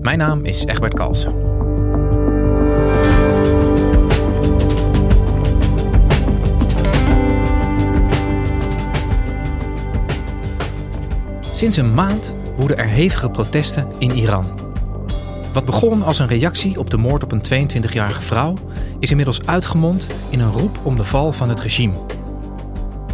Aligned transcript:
Mijn 0.00 0.18
naam 0.18 0.44
is 0.44 0.64
Egbert 0.64 0.94
Kalsen. 0.94 1.32
Sinds 11.52 11.76
een 11.76 11.94
maand 11.94 12.34
woeden 12.56 12.78
er 12.78 12.86
hevige 12.86 13.30
protesten 13.30 13.88
in 13.98 14.10
Iran. 14.10 14.44
Wat 15.52 15.64
begon 15.64 16.02
als 16.02 16.18
een 16.18 16.26
reactie 16.26 16.78
op 16.78 16.90
de 16.90 16.96
moord 16.96 17.22
op 17.22 17.32
een 17.32 17.68
22-jarige 17.68 18.22
vrouw, 18.22 18.54
is 18.98 19.10
inmiddels 19.10 19.46
uitgemond 19.46 20.06
in 20.30 20.40
een 20.40 20.52
roep 20.52 20.78
om 20.82 20.96
de 20.96 21.04
val 21.04 21.32
van 21.32 21.48
het 21.48 21.60
regime. 21.60 21.94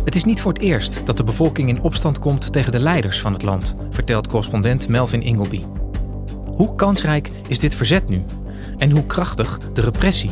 Het 0.05 0.15
is 0.15 0.25
niet 0.25 0.41
voor 0.41 0.53
het 0.53 0.63
eerst 0.63 1.07
dat 1.07 1.16
de 1.16 1.25
bevolking 1.25 1.69
in 1.69 1.80
opstand 1.80 2.19
komt 2.19 2.53
tegen 2.53 2.73
de 2.73 2.80
leiders 2.80 3.21
van 3.21 3.33
het 3.33 3.43
land, 3.43 3.75
vertelt 3.91 4.29
correspondent 4.29 4.89
Melvin 4.89 5.23
Ingleby. 5.23 5.63
Hoe 6.56 6.74
kansrijk 6.74 7.30
is 7.48 7.59
dit 7.59 7.74
verzet 7.74 8.09
nu? 8.09 8.24
En 8.77 8.91
hoe 8.91 9.06
krachtig 9.06 9.59
de 9.73 9.80
repressie? 9.80 10.30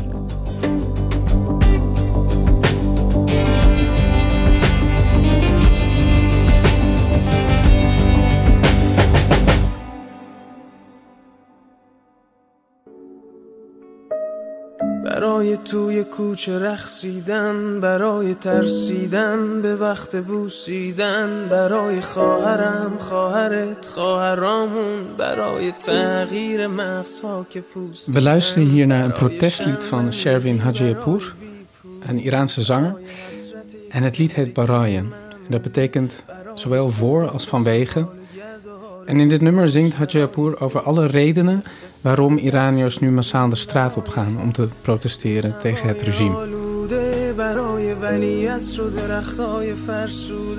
برای 15.44 15.58
توی 15.58 16.04
کوچه 16.04 16.60
رخصیدن 16.60 17.80
برای 17.80 18.36
ترسیدن 18.36 19.62
به 19.62 19.76
وقت 19.76 20.16
بوسیدن 20.16 21.48
برای 21.50 22.02
خواهرم 22.02 22.98
خواهرت 23.00 23.88
خواهرامون 23.88 25.18
برای 25.18 25.72
تغییر 25.72 26.68
مغزها 26.68 27.46
که 27.50 27.62
پوست 27.62 28.10
We 28.10 28.22
luisteren 28.22 28.70
hier 28.70 28.88
naar 28.88 29.04
een 29.04 29.12
protestlied 29.12 29.84
van 29.84 30.14
Shervin 30.14 30.60
Hajiyapour, 30.60 31.34
een 32.08 32.20
Iraanse 32.20 32.64
zanger. 32.64 32.96
En 33.90 34.04
het 34.04 34.18
lied 34.18 34.34
heet 34.36 34.54
Barayan. 34.54 35.14
Dat 35.50 35.62
betekent 35.62 36.24
zowel 36.56 36.90
voor 36.90 37.30
als 37.30 37.48
vanwege. 37.48 38.08
En 39.07 39.21
in 39.21 39.29
dit 39.29 39.41
nummer 39.41 39.69
zingt 39.69 39.95
Hajiyapour 39.95 40.61
over 40.61 40.81
alle 40.81 41.07
redenen 41.07 41.63
waarom 42.01 42.37
Iraniërs 42.37 42.99
nu 42.99 43.11
massaal 43.11 43.49
de 43.49 43.57
straat 43.57 43.97
op 43.97 44.09
gaan 44.09 44.41
om 44.41 44.53
te 44.53 44.69
protesteren 44.81 45.59
tegen 45.59 45.89
het 45.89 46.03
regime. 46.03 46.63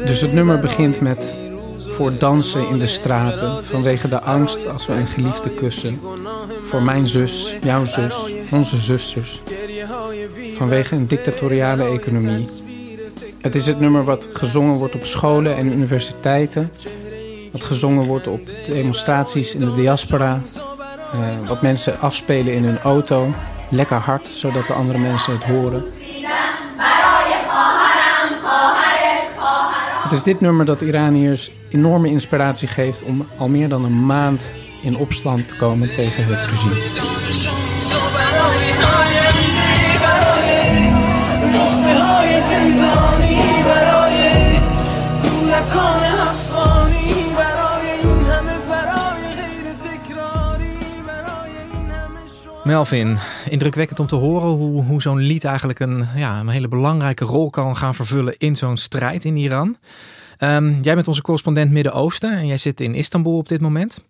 Dus 0.05 0.21
het 0.21 0.33
nummer 0.33 0.59
begint 0.59 0.99
met 0.99 1.35
voor 1.77 2.17
dansen 2.17 2.67
in 2.67 2.79
de 2.79 2.87
straten 2.87 3.65
vanwege 3.65 4.07
de 4.07 4.21
angst 4.21 4.67
als 4.67 4.87
we 4.87 4.93
een 4.93 5.07
geliefde 5.07 5.49
kussen. 5.49 5.99
Voor 6.63 6.81
mijn 6.81 7.07
zus, 7.07 7.55
jouw 7.61 7.85
zus, 7.85 8.33
onze 8.51 8.79
zusters. 8.79 9.41
Vanwege 10.55 10.95
een 10.95 11.07
dictatoriale 11.07 11.83
economie. 11.83 12.47
Het 13.41 13.55
is 13.55 13.67
het 13.67 13.79
nummer 13.79 14.03
wat 14.03 14.29
gezongen 14.33 14.77
wordt 14.77 14.95
op 14.95 15.05
scholen 15.05 15.55
en 15.55 15.71
universiteiten. 15.71 16.71
Wat 17.55 17.63
gezongen 17.63 18.03
wordt 18.03 18.27
op 18.27 18.49
demonstraties 18.67 19.55
in 19.55 19.59
de 19.59 19.73
diaspora. 19.73 20.41
Uh, 21.15 21.47
wat 21.47 21.61
mensen 21.61 21.99
afspelen 21.99 22.53
in 22.53 22.63
hun 22.63 22.79
auto. 22.79 23.33
Lekker 23.69 23.97
hard, 23.97 24.27
zodat 24.27 24.67
de 24.67 24.73
andere 24.73 24.97
mensen 24.97 25.33
het 25.33 25.43
horen. 25.43 25.83
Het 30.03 30.11
is 30.11 30.23
dit 30.23 30.39
nummer 30.39 30.65
dat 30.65 30.81
Iraniërs 30.81 31.51
enorme 31.69 32.09
inspiratie 32.09 32.67
geeft 32.67 33.03
om 33.03 33.27
al 33.37 33.47
meer 33.47 33.69
dan 33.69 33.85
een 33.85 34.05
maand 34.05 34.51
in 34.81 34.97
opstand 34.97 35.47
te 35.47 35.55
komen 35.55 35.91
tegen 35.91 36.25
het 36.25 36.45
regime. 36.45 36.83
Melvin, 52.65 53.17
indrukwekkend 53.49 53.99
om 53.99 54.07
te 54.07 54.15
horen 54.15 54.49
hoe, 54.49 54.83
hoe 54.83 55.01
zo'n 55.01 55.17
lied 55.17 55.43
eigenlijk 55.43 55.79
een, 55.79 56.05
ja, 56.15 56.39
een 56.39 56.47
hele 56.47 56.67
belangrijke 56.67 57.25
rol 57.25 57.49
kan 57.49 57.75
gaan 57.75 57.95
vervullen 57.95 58.35
in 58.37 58.55
zo'n 58.55 58.77
strijd 58.77 59.25
in 59.25 59.37
Iran. 59.37 59.77
Um, 60.39 60.79
jij 60.81 60.93
bent 60.95 61.07
onze 61.07 61.21
correspondent 61.21 61.71
Midden-Oosten 61.71 62.37
en 62.37 62.47
jij 62.47 62.57
zit 62.57 62.81
in 62.81 62.95
Istanbul 62.95 63.37
op 63.37 63.47
dit 63.47 63.61
moment. 63.61 64.03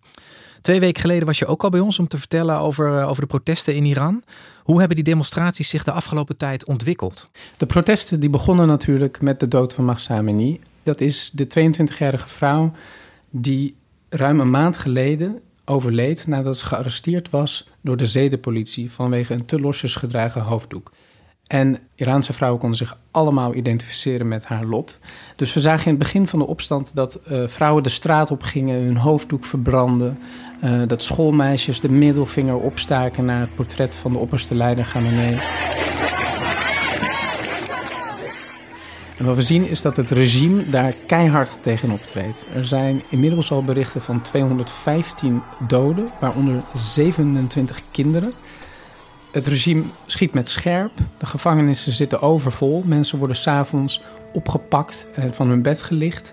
Twee 0.60 0.80
weken 0.80 1.00
geleden 1.00 1.26
was 1.26 1.38
je 1.38 1.46
ook 1.46 1.64
al 1.64 1.70
bij 1.70 1.80
ons 1.80 1.98
om 1.98 2.08
te 2.08 2.18
vertellen 2.18 2.58
over, 2.58 3.04
over 3.04 3.22
de 3.22 3.28
protesten 3.28 3.74
in 3.74 3.84
Iran. 3.84 4.22
Hoe 4.62 4.78
hebben 4.78 4.96
die 4.96 5.04
demonstraties 5.04 5.68
zich 5.68 5.84
de 5.84 5.92
afgelopen 5.92 6.36
tijd 6.36 6.64
ontwikkeld? 6.64 7.28
De 7.56 7.66
protesten 7.66 8.20
die 8.20 8.30
begonnen 8.30 8.66
natuurlijk 8.66 9.20
met 9.20 9.40
de 9.40 9.48
dood 9.48 9.72
van 9.72 9.84
Mahsa 9.84 10.16
Amini. 10.16 10.60
Dat 10.82 11.00
is 11.00 11.30
de 11.30 11.46
22-jarige 11.46 12.28
vrouw 12.28 12.72
die 13.30 13.76
ruim 14.08 14.40
een 14.40 14.50
maand 14.50 14.78
geleden 14.78 15.40
overleed 15.66 16.26
nadat 16.26 16.58
ze 16.58 16.66
gearresteerd 16.66 17.30
was 17.30 17.70
door 17.86 17.96
de 17.96 18.06
zedenpolitie 18.06 18.90
vanwege 18.90 19.32
een 19.32 19.46
te 19.46 19.60
losjes 19.60 19.94
gedragen 19.94 20.42
hoofddoek. 20.42 20.90
En 21.46 21.78
Iraanse 21.94 22.32
vrouwen 22.32 22.60
konden 22.60 22.78
zich 22.78 22.98
allemaal 23.10 23.54
identificeren 23.54 24.28
met 24.28 24.44
haar 24.44 24.64
lot. 24.64 24.98
Dus 25.36 25.54
we 25.54 25.60
zagen 25.60 25.84
in 25.84 25.90
het 25.90 25.98
begin 25.98 26.26
van 26.26 26.38
de 26.38 26.46
opstand 26.46 26.94
dat 26.94 27.20
uh, 27.28 27.48
vrouwen 27.48 27.82
de 27.82 27.88
straat 27.88 28.30
op 28.30 28.42
gingen, 28.42 28.84
hun 28.84 28.96
hoofddoek 28.96 29.44
verbranden. 29.44 30.18
Uh, 30.64 30.82
dat 30.86 31.02
schoolmeisjes 31.02 31.80
de 31.80 31.90
middelvinger 31.90 32.56
opstaken 32.56 33.24
naar 33.24 33.40
het 33.40 33.54
portret 33.54 33.94
van 33.94 34.12
de 34.12 34.18
opperste 34.18 34.54
leider 34.54 34.84
Khamenei. 34.84 35.38
En 39.16 39.24
wat 39.24 39.36
we 39.36 39.42
zien 39.42 39.68
is 39.68 39.82
dat 39.82 39.96
het 39.96 40.10
regime 40.10 40.68
daar 40.68 40.94
keihard 41.06 41.62
tegen 41.62 41.90
optreedt. 41.90 42.46
Er 42.54 42.64
zijn 42.64 43.02
inmiddels 43.08 43.50
al 43.50 43.64
berichten 43.64 44.02
van 44.02 44.22
215 44.22 45.42
doden, 45.66 46.08
waaronder 46.20 46.62
27 46.74 47.82
kinderen. 47.90 48.32
Het 49.30 49.46
regime 49.46 49.82
schiet 50.06 50.34
met 50.34 50.48
scherp. 50.48 50.92
De 51.18 51.26
gevangenissen 51.26 51.92
zitten 51.92 52.20
overvol. 52.20 52.82
Mensen 52.86 53.18
worden 53.18 53.36
s'avonds 53.36 54.02
opgepakt 54.32 55.06
en 55.14 55.34
van 55.34 55.48
hun 55.48 55.62
bed 55.62 55.82
gelicht. 55.82 56.32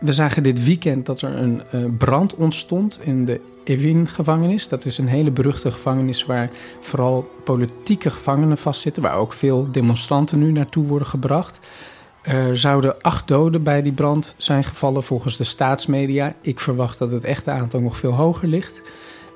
We 0.00 0.12
zagen 0.12 0.42
dit 0.42 0.64
weekend 0.64 1.06
dat 1.06 1.22
er 1.22 1.36
een 1.36 1.62
uh, 1.74 1.84
brand 1.98 2.34
ontstond 2.34 3.00
in 3.02 3.24
de 3.24 3.40
Evin-gevangenis. 3.64 4.68
Dat 4.68 4.84
is 4.84 4.98
een 4.98 5.08
hele 5.08 5.30
beruchte 5.30 5.70
gevangenis 5.70 6.24
waar 6.24 6.50
vooral 6.80 7.30
politieke 7.44 8.10
gevangenen 8.10 8.58
vastzitten, 8.58 9.02
waar 9.02 9.16
ook 9.16 9.32
veel 9.32 9.68
demonstranten 9.70 10.38
nu 10.38 10.52
naartoe 10.52 10.86
worden 10.86 11.08
gebracht. 11.08 11.60
Er 12.22 12.58
zouden 12.58 13.00
acht 13.00 13.28
doden 13.28 13.62
bij 13.62 13.82
die 13.82 13.92
brand 13.92 14.34
zijn 14.36 14.64
gevallen 14.64 15.02
volgens 15.02 15.36
de 15.36 15.44
staatsmedia. 15.44 16.34
Ik 16.40 16.60
verwacht 16.60 16.98
dat 16.98 17.10
het 17.10 17.24
echte 17.24 17.50
aantal 17.50 17.80
nog 17.80 17.98
veel 17.98 18.12
hoger 18.12 18.48
ligt. 18.48 18.80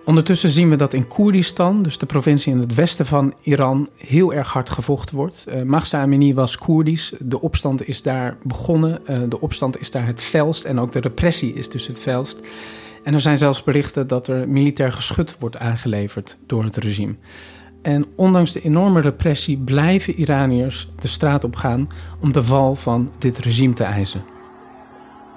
Ondertussen 0.04 0.50
zien 0.50 0.70
we 0.70 0.76
dat 0.76 0.92
in 0.92 1.08
Koerdistan, 1.08 1.82
dus 1.82 1.98
de 1.98 2.06
provincie 2.06 2.52
in 2.52 2.58
het 2.58 2.74
westen 2.74 3.06
van 3.06 3.34
Iran, 3.42 3.88
heel 3.96 4.34
erg 4.34 4.52
hard 4.52 4.70
gevochten 4.70 5.16
wordt. 5.16 5.46
Uh, 5.48 5.62
Mahsa 5.62 6.00
Amini 6.00 6.34
was 6.34 6.58
Koerdisch. 6.58 7.12
De 7.18 7.40
opstand 7.40 7.88
is 7.88 8.02
daar 8.02 8.36
begonnen. 8.42 8.98
Uh, 9.10 9.18
de 9.28 9.40
opstand 9.40 9.80
is 9.80 9.90
daar 9.90 10.06
het 10.06 10.20
felst 10.20 10.64
en 10.64 10.78
ook 10.78 10.92
de 10.92 11.00
repressie 11.00 11.54
is 11.54 11.68
dus 11.68 11.86
het 11.86 12.00
felst. 12.00 12.40
En 13.04 13.14
er 13.14 13.20
zijn 13.20 13.36
zelfs 13.36 13.62
berichten 13.62 14.06
dat 14.06 14.28
er 14.28 14.48
militair 14.48 14.92
geschut 14.92 15.36
wordt 15.38 15.56
aangeleverd 15.56 16.36
door 16.46 16.64
het 16.64 16.76
regime. 16.76 17.14
En 17.82 18.06
ondanks 18.16 18.52
de 18.52 18.62
enorme 18.62 19.00
repressie 19.00 19.58
blijven 19.58 20.14
Iraniërs 20.14 20.88
de 20.98 21.08
straat 21.08 21.44
op 21.44 21.56
gaan 21.56 21.88
om 22.20 22.32
de 22.32 22.42
val 22.42 22.74
van 22.74 23.12
dit 23.18 23.38
regime 23.38 23.74
te 23.74 23.84
eisen. 23.84 24.24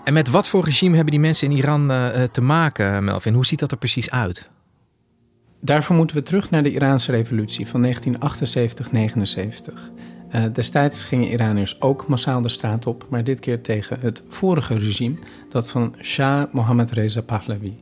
En 0.04 0.14
met 0.14 0.30
wat 0.30 0.48
voor 0.48 0.64
regime 0.64 0.96
hebben 0.96 1.12
die 1.12 1.22
mensen 1.22 1.52
in 1.52 1.58
Iran 1.58 1.92
uh, 1.92 2.24
te 2.32 2.42
maken, 2.42 3.04
Melvin? 3.04 3.34
Hoe 3.34 3.46
ziet 3.46 3.60
dat 3.60 3.72
er 3.72 3.78
precies 3.78 4.12
uit? 4.12 4.48
Daarvoor 5.68 5.96
moeten 5.96 6.16
we 6.16 6.24
terug 6.24 6.50
naar 6.50 6.64
de 6.64 6.72
Iraanse 6.72 7.12
revolutie 7.12 7.68
van 7.68 7.86
1978-79. 7.86 7.90
Uh, 10.36 10.44
destijds 10.54 11.04
gingen 11.04 11.30
Iraniërs 11.30 11.82
ook 11.82 12.08
massaal 12.08 12.42
de 12.42 12.50
straat 12.50 12.86
op, 12.86 13.06
maar 13.10 13.24
dit 13.24 13.40
keer 13.40 13.62
tegen 13.62 13.98
het 14.00 14.24
vorige 14.30 14.78
regime, 14.78 15.16
dat 15.50 15.70
van 15.70 15.96
Shah 16.02 16.54
Mohammad 16.54 16.92
Reza 16.92 17.22
Pahlavi. 17.22 17.78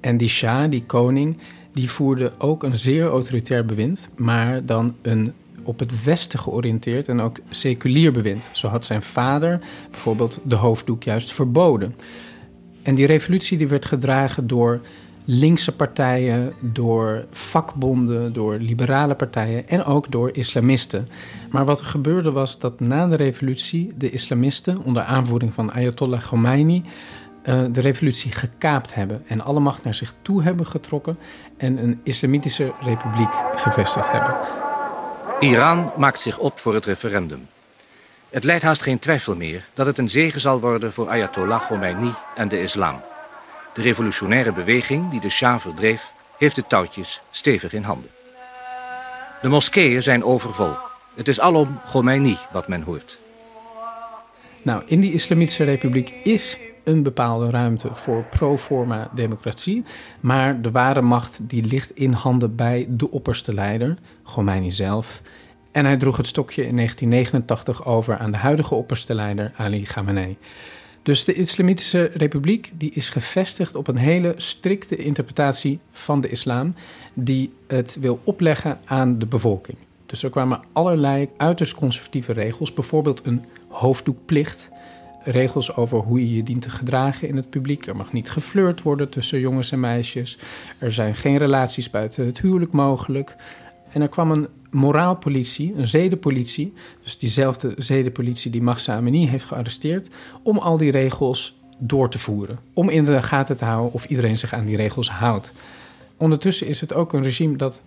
En 0.00 0.16
die 0.16 0.28
Shah, 0.28 0.70
die 0.70 0.84
koning, 0.84 1.38
die 1.72 1.90
voerde 1.90 2.32
ook 2.38 2.62
een 2.62 2.76
zeer 2.76 3.04
autoritair 3.04 3.64
bewind, 3.64 4.10
maar 4.16 4.66
dan 4.66 4.96
een 5.02 5.32
op 5.62 5.78
het 5.78 6.04
Westen 6.04 6.38
georiënteerd 6.38 7.08
en 7.08 7.20
ook 7.20 7.38
seculier 7.50 8.12
bewind. 8.12 8.50
Zo 8.52 8.68
had 8.68 8.84
zijn 8.84 9.02
vader 9.02 9.60
bijvoorbeeld 9.90 10.40
de 10.44 10.56
hoofddoek 10.56 11.02
juist 11.02 11.32
verboden. 11.32 11.94
En 12.82 12.94
die 12.94 13.06
revolutie 13.06 13.58
die 13.58 13.68
werd 13.68 13.84
gedragen 13.84 14.46
door 14.46 14.80
linkse 15.24 15.76
partijen, 15.76 16.52
door 16.60 17.24
vakbonden, 17.30 18.32
door 18.32 18.54
liberale 18.54 19.14
partijen 19.14 19.68
en 19.68 19.84
ook 19.84 20.10
door 20.10 20.30
islamisten. 20.36 21.08
Maar 21.50 21.64
wat 21.64 21.80
er 21.80 21.86
gebeurde 21.86 22.30
was 22.30 22.58
dat 22.58 22.80
na 22.80 23.06
de 23.06 23.16
revolutie 23.16 23.92
de 23.96 24.10
islamisten 24.10 24.82
onder 24.82 25.02
aanvoering 25.02 25.54
van 25.54 25.72
Ayatollah 25.72 26.22
Khomeini 26.22 26.84
uh, 27.44 27.64
de 27.70 27.80
revolutie 27.80 28.32
gekaapt 28.32 28.94
hebben 28.94 29.22
en 29.26 29.40
alle 29.40 29.60
macht 29.60 29.84
naar 29.84 29.94
zich 29.94 30.14
toe 30.22 30.42
hebben 30.42 30.66
getrokken 30.66 31.16
en 31.56 31.82
een 31.82 32.00
islamitische 32.02 32.72
republiek 32.80 33.32
gevestigd 33.56 34.12
hebben. 34.12 34.36
Iran 35.40 35.90
maakt 35.96 36.20
zich 36.20 36.38
op 36.38 36.60
voor 36.60 36.74
het 36.74 36.84
referendum. 36.84 37.46
Het 38.30 38.44
leidt 38.44 38.62
haast 38.62 38.82
geen 38.82 38.98
twijfel 38.98 39.36
meer 39.36 39.64
dat 39.74 39.86
het 39.86 39.98
een 39.98 40.08
zegen 40.08 40.40
zal 40.40 40.60
worden 40.60 40.92
voor 40.92 41.08
Ayatollah 41.08 41.66
Khomeini 41.66 42.12
en 42.34 42.48
de 42.48 42.62
islam. 42.62 43.00
De 43.74 43.82
revolutionaire 43.82 44.52
beweging 44.52 45.10
die 45.10 45.20
de 45.20 45.28
Shah 45.28 45.60
verdreef, 45.60 46.12
heeft 46.38 46.54
de 46.54 46.64
touwtjes 46.66 47.20
stevig 47.30 47.72
in 47.72 47.82
handen. 47.82 48.10
De 49.42 49.48
moskeeën 49.48 50.02
zijn 50.02 50.24
overvol. 50.24 50.72
Het 51.14 51.28
is 51.28 51.40
alom 51.40 51.80
Khomeini 51.90 52.38
wat 52.52 52.68
men 52.68 52.82
hoort. 52.82 53.18
Nou, 54.62 54.82
in 54.86 55.00
die 55.00 55.12
Islamitische 55.12 55.64
Republiek 55.64 56.14
is 56.22 56.58
een 56.84 57.02
bepaalde 57.02 57.50
ruimte 57.50 57.94
voor 57.94 58.24
pro-forma 58.24 59.10
democratie. 59.14 59.84
Maar 60.20 60.60
de 60.60 60.70
ware 60.70 61.00
macht 61.00 61.48
die 61.48 61.64
ligt 61.64 61.90
in 61.90 62.12
handen 62.12 62.56
bij 62.56 62.86
de 62.88 63.10
opperste 63.10 63.54
leider, 63.54 63.96
Khomeini 64.22 64.70
zelf. 64.70 65.22
En 65.72 65.84
hij 65.84 65.96
droeg 65.96 66.16
het 66.16 66.26
stokje 66.26 66.66
in 66.66 66.76
1989 66.76 67.86
over 67.86 68.18
aan 68.18 68.30
de 68.30 68.36
huidige 68.36 68.74
opperste 68.74 69.14
leider, 69.14 69.52
Ali 69.56 69.82
Khamenei. 69.82 70.36
Dus 71.02 71.24
de 71.24 71.34
Islamitische 71.34 72.10
Republiek 72.14 72.72
die 72.74 72.90
is 72.90 73.10
gevestigd 73.10 73.74
op 73.74 73.88
een 73.88 73.96
hele 73.96 74.34
strikte 74.36 74.96
interpretatie 74.96 75.78
van 75.90 76.20
de 76.20 76.28
islam, 76.28 76.74
die 77.14 77.52
het 77.66 77.96
wil 78.00 78.20
opleggen 78.24 78.78
aan 78.84 79.18
de 79.18 79.26
bevolking. 79.26 79.76
Dus 80.06 80.22
er 80.22 80.30
kwamen 80.30 80.60
allerlei 80.72 81.28
uiterst 81.36 81.74
conservatieve 81.74 82.32
regels, 82.32 82.72
bijvoorbeeld 82.72 83.26
een 83.26 83.44
hoofddoekplicht, 83.68 84.70
regels 85.24 85.76
over 85.76 85.98
hoe 85.98 86.20
je 86.20 86.36
je 86.36 86.42
dient 86.42 86.62
te 86.62 86.70
gedragen 86.70 87.28
in 87.28 87.36
het 87.36 87.50
publiek. 87.50 87.86
Er 87.86 87.96
mag 87.96 88.12
niet 88.12 88.30
geflirt 88.30 88.82
worden 88.82 89.08
tussen 89.08 89.40
jongens 89.40 89.72
en 89.72 89.80
meisjes. 89.80 90.38
Er 90.78 90.92
zijn 90.92 91.14
geen 91.14 91.36
relaties 91.36 91.90
buiten 91.90 92.26
het 92.26 92.40
huwelijk 92.40 92.72
mogelijk. 92.72 93.36
En 93.92 94.02
er 94.02 94.08
kwam 94.08 94.30
een 94.30 94.48
moraalpolitie, 94.72 95.74
een 95.76 95.86
zedenpolitie, 95.86 96.72
dus 97.02 97.18
diezelfde 97.18 97.74
zedenpolitie 97.76 98.50
die 98.50 98.62
Mahsa 98.62 98.96
Amini 98.96 99.28
heeft 99.28 99.44
gearresteerd, 99.44 100.08
om 100.42 100.58
al 100.58 100.76
die 100.76 100.90
regels 100.90 101.60
door 101.78 102.10
te 102.10 102.18
voeren. 102.18 102.58
Om 102.74 102.88
in 102.88 103.04
de 103.04 103.22
gaten 103.22 103.56
te 103.56 103.64
houden 103.64 103.92
of 103.92 104.04
iedereen 104.04 104.36
zich 104.36 104.52
aan 104.52 104.64
die 104.64 104.76
regels 104.76 105.10
houdt. 105.10 105.52
Ondertussen 106.16 106.66
is 106.66 106.80
het 106.80 106.94
ook 106.94 107.12
een 107.12 107.22
regime 107.22 107.56
dat 107.56 107.82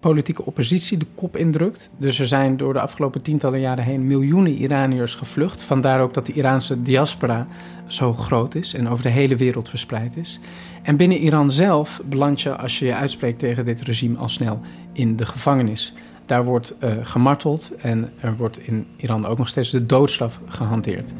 politieke 0.00 0.44
oppositie 0.44 0.98
de 0.98 1.06
kop 1.14 1.36
indrukt. 1.36 1.90
Dus 1.96 2.18
er 2.18 2.26
zijn 2.26 2.56
door 2.56 2.72
de 2.72 2.80
afgelopen 2.80 3.22
tientallen 3.22 3.60
jaren 3.60 3.84
heen 3.84 4.06
miljoenen 4.06 4.52
Iraniërs 4.52 5.14
gevlucht. 5.14 5.62
Vandaar 5.62 6.00
ook 6.00 6.14
dat 6.14 6.26
de 6.26 6.32
Iraanse 6.32 6.82
diaspora 6.82 7.46
zo 7.86 8.12
groot 8.12 8.54
is 8.54 8.74
en 8.74 8.88
over 8.88 9.02
de 9.02 9.08
hele 9.08 9.36
wereld 9.36 9.68
verspreid 9.68 10.16
is. 10.16 10.38
En 10.82 10.96
binnen 10.96 11.18
Iran 11.18 11.50
zelf 11.50 12.02
beland 12.04 12.40
je, 12.40 12.56
als 12.56 12.78
je 12.78 12.84
je 12.84 12.94
uitspreekt 12.94 13.38
tegen 13.38 13.64
dit 13.64 13.80
regime, 13.80 14.18
al 14.18 14.28
snel 14.28 14.60
in 14.92 15.16
de 15.16 15.26
gevangenis. 15.26 15.94
Daar 16.28 16.44
wordt 16.44 16.74
uh, 16.80 16.92
gemarteld 17.02 17.72
en 17.80 18.12
er 18.20 18.36
wordt 18.36 18.58
in 18.58 18.86
Iran 18.96 19.26
ook 19.26 19.38
nog 19.38 19.48
steeds 19.48 19.70
de 19.70 19.86
doodstraf 19.86 20.40
gehanteerd. 20.48 21.12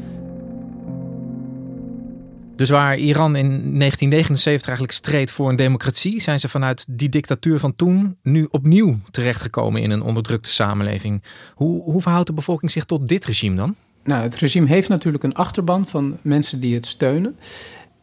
Dus 2.55 2.69
waar 2.69 2.97
Iran 2.97 3.35
in 3.35 3.47
1979 3.49 4.67
eigenlijk 4.67 4.97
streed 4.97 5.31
voor 5.31 5.49
een 5.49 5.55
democratie, 5.55 6.21
zijn 6.21 6.39
ze 6.39 6.49
vanuit 6.49 6.85
die 6.87 7.09
dictatuur 7.09 7.59
van 7.59 7.75
toen 7.75 8.17
nu 8.23 8.47
opnieuw 8.51 8.99
terechtgekomen 9.11 9.81
in 9.81 9.91
een 9.91 10.01
onderdrukte 10.01 10.49
samenleving. 10.49 11.23
Hoe, 11.53 11.83
hoe 11.83 12.01
verhoudt 12.01 12.27
de 12.27 12.33
bevolking 12.33 12.71
zich 12.71 12.85
tot 12.85 13.07
dit 13.07 13.25
regime 13.25 13.55
dan? 13.55 13.75
Nou, 14.03 14.21
het 14.23 14.35
regime 14.35 14.67
heeft 14.67 14.89
natuurlijk 14.89 15.23
een 15.23 15.33
achterban 15.33 15.87
van 15.87 16.17
mensen 16.21 16.59
die 16.59 16.75
het 16.75 16.85
steunen. 16.85 17.35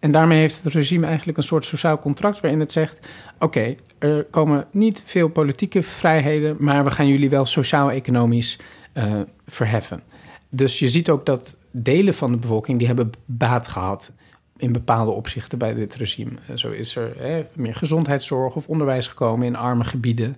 En 0.07 0.13
daarmee 0.13 0.39
heeft 0.39 0.65
het 0.65 0.73
regime 0.73 1.07
eigenlijk 1.07 1.39
een 1.39 1.45
soort 1.45 1.65
sociaal 1.65 1.99
contract 1.99 2.41
waarin 2.41 2.61
het 2.61 2.73
zegt: 2.73 3.09
oké, 3.39 3.75
er 3.99 4.25
komen 4.25 4.67
niet 4.71 5.03
veel 5.05 5.29
politieke 5.29 5.83
vrijheden, 5.83 6.57
maar 6.59 6.85
we 6.85 6.91
gaan 6.91 7.09
jullie 7.09 7.31
wel 7.31 7.47
sociaal-economisch 7.47 8.59
uh, 8.95 9.05
verheffen. 9.47 10.03
Dus 10.49 10.79
je 10.79 10.89
ziet 10.89 11.11
ook 11.11 11.27
dat 11.27 11.59
delen 11.71 12.15
van 12.15 12.31
de 12.31 12.37
bevolking 12.37 12.79
die 12.79 12.87
hebben 12.87 13.11
baat 13.25 13.69
gehad 13.69 14.13
in 14.57 14.73
bepaalde 14.73 15.11
opzichten 15.11 15.59
bij 15.59 15.75
dit 15.75 15.95
regime. 15.95 16.33
Eh, 16.49 16.57
zo 16.57 16.71
is 16.71 16.97
er 16.97 17.15
hè, 17.19 17.45
meer 17.55 17.75
gezondheidszorg 17.75 18.57
of 18.57 18.69
onderwijs 18.69 19.07
gekomen 19.07 19.47
in 19.47 19.57
arme 19.57 19.85
gebieden. 19.85 20.37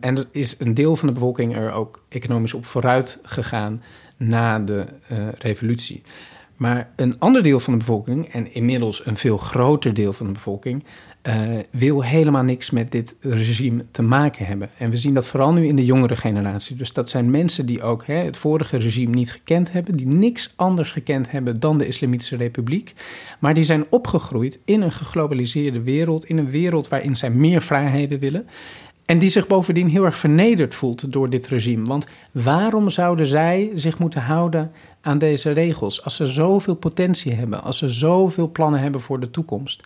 En 0.00 0.18
is 0.32 0.56
een 0.58 0.74
deel 0.74 0.96
van 0.96 1.08
de 1.08 1.14
bevolking 1.14 1.56
er 1.56 1.72
ook 1.72 2.04
economisch 2.08 2.54
op 2.54 2.66
vooruit 2.66 3.18
gegaan 3.22 3.82
na 4.16 4.58
de 4.58 4.86
uh, 5.12 5.28
revolutie. 5.38 6.02
Maar 6.60 6.90
een 6.96 7.18
ander 7.18 7.42
deel 7.42 7.60
van 7.60 7.72
de 7.72 7.78
bevolking, 7.78 8.28
en 8.28 8.54
inmiddels 8.54 9.06
een 9.06 9.16
veel 9.16 9.36
groter 9.36 9.94
deel 9.94 10.12
van 10.12 10.26
de 10.26 10.32
bevolking, 10.32 10.84
uh, 11.28 11.34
wil 11.70 12.02
helemaal 12.02 12.42
niks 12.42 12.70
met 12.70 12.92
dit 12.92 13.16
regime 13.20 13.84
te 13.90 14.02
maken 14.02 14.46
hebben. 14.46 14.70
En 14.78 14.90
we 14.90 14.96
zien 14.96 15.14
dat 15.14 15.26
vooral 15.26 15.52
nu 15.52 15.66
in 15.66 15.76
de 15.76 15.84
jongere 15.84 16.16
generatie. 16.16 16.76
Dus 16.76 16.92
dat 16.92 17.10
zijn 17.10 17.30
mensen 17.30 17.66
die 17.66 17.82
ook 17.82 18.06
hè, 18.06 18.14
het 18.14 18.36
vorige 18.36 18.76
regime 18.76 19.14
niet 19.14 19.32
gekend 19.32 19.72
hebben, 19.72 19.96
die 19.96 20.06
niks 20.06 20.52
anders 20.56 20.92
gekend 20.92 21.30
hebben 21.30 21.60
dan 21.60 21.78
de 21.78 21.86
Islamitische 21.86 22.36
Republiek. 22.36 22.94
Maar 23.38 23.54
die 23.54 23.64
zijn 23.64 23.84
opgegroeid 23.90 24.58
in 24.64 24.80
een 24.80 24.92
geglobaliseerde 24.92 25.82
wereld, 25.82 26.24
in 26.24 26.38
een 26.38 26.50
wereld 26.50 26.88
waarin 26.88 27.16
zij 27.16 27.30
meer 27.30 27.62
vrijheden 27.62 28.18
willen. 28.18 28.46
En 29.10 29.18
die 29.18 29.28
zich 29.28 29.46
bovendien 29.46 29.88
heel 29.88 30.04
erg 30.04 30.16
vernederd 30.16 30.74
voelt 30.74 31.12
door 31.12 31.30
dit 31.30 31.46
regime. 31.46 31.84
Want 31.84 32.06
waarom 32.32 32.90
zouden 32.90 33.26
zij 33.26 33.70
zich 33.74 33.98
moeten 33.98 34.22
houden 34.22 34.72
aan 35.00 35.18
deze 35.18 35.50
regels 35.50 36.04
als 36.04 36.16
ze 36.16 36.26
zoveel 36.26 36.74
potentie 36.74 37.32
hebben, 37.32 37.62
als 37.62 37.78
ze 37.78 37.88
zoveel 37.88 38.50
plannen 38.50 38.80
hebben 38.80 39.00
voor 39.00 39.20
de 39.20 39.30
toekomst? 39.30 39.82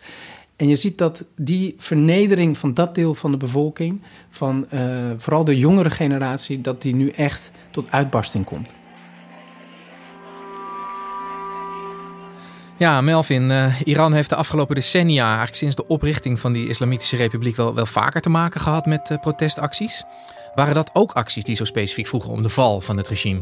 En 0.56 0.69
je 0.69 0.75
ziet 0.75 0.99
dat 0.99 1.25
die 1.37 1.75
vernedering 1.79 2.59
van 2.59 2.75
dat 2.75 2.94
deel 2.94 3.15
van 3.15 3.31
de 3.31 3.37
bevolking, 3.37 4.01
van 4.31 4.67
uh, 4.75 4.81
vooral 5.17 5.44
de 5.44 5.58
jongere 5.58 5.91
generatie, 5.91 6.60
dat 6.60 6.82
die 6.82 6.94
nu 6.94 7.08
echt 7.08 7.51
tot 7.70 7.91
uitbarsting 7.91 8.44
komt. 8.44 8.72
Ja, 12.78 13.00
Melvin, 13.00 13.50
uh, 13.50 13.81
Iran 13.84 14.12
heeft 14.12 14.28
de 14.28 14.36
afgelopen 14.36 14.74
decennia, 14.74 15.26
eigenlijk 15.26 15.56
sinds 15.56 15.76
de 15.76 15.86
oprichting 15.86 16.40
van 16.40 16.52
die 16.52 16.69
Islamitische 16.69 17.16
Republiek, 17.16 17.56
wel, 17.56 17.74
wel 17.74 17.86
vaker 17.86 18.20
te 18.20 18.31
maken 18.31 18.60
gehad 18.60 18.86
met 18.86 19.10
uh, 19.10 19.19
protestacties. 19.19 20.04
Waren 20.54 20.74
dat 20.74 20.90
ook 20.93 21.12
acties 21.12 21.44
die 21.44 21.56
zo 21.56 21.64
specifiek 21.64 22.06
vroegen 22.06 22.31
om 22.31 22.43
de 22.43 22.48
val 22.48 22.81
van 22.81 22.96
het 22.96 23.08
regime? 23.08 23.40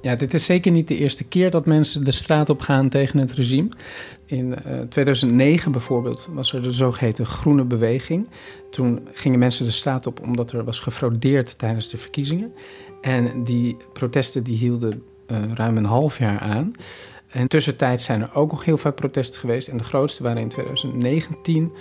Ja, 0.00 0.16
dit 0.16 0.34
is 0.34 0.44
zeker 0.44 0.72
niet 0.72 0.88
de 0.88 0.96
eerste 0.96 1.24
keer 1.24 1.50
dat 1.50 1.66
mensen 1.66 2.04
de 2.04 2.10
straat 2.10 2.48
op 2.48 2.60
gaan 2.60 2.88
tegen 2.88 3.18
het 3.18 3.32
regime. 3.32 3.68
In 4.26 4.58
uh, 4.66 4.80
eh, 4.80 4.88
2009 4.88 5.72
bijvoorbeeld 5.72 6.28
was 6.30 6.52
er 6.52 6.62
de 6.62 6.70
zogeheten 6.70 7.26
Groene 7.26 7.64
Beweging. 7.64 8.28
Toen 8.70 9.08
gingen 9.12 9.38
mensen 9.38 9.64
de 9.64 9.70
straat 9.70 10.06
op 10.06 10.20
omdat 10.22 10.52
er 10.52 10.64
was 10.64 10.78
gefraudeerd 10.78 11.58
tijdens 11.58 11.88
de 11.88 11.98
verkiezingen. 11.98 12.52
En 13.00 13.44
die 13.44 13.76
protesten 13.92 14.44
die 14.44 14.56
hielden 14.56 15.02
ruim 15.54 15.76
een 15.76 15.84
half 15.84 16.18
jaar 16.18 16.38
aan. 16.38 16.72
En 17.34 17.48
tussentijd 17.48 18.00
zijn 18.00 18.22
er 18.22 18.34
ook 18.34 18.50
nog 18.50 18.64
heel 18.64 18.78
veel 18.78 18.92
protesten 18.92 19.40
geweest. 19.40 19.68
En 19.68 19.76
de 19.76 19.84
grootste 19.84 20.22
waren 20.22 20.42
in 20.42 20.48
2019. 20.48 21.72